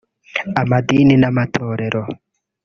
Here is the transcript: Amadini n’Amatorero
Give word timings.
Amadini 0.61 1.15
n’Amatorero 1.21 2.01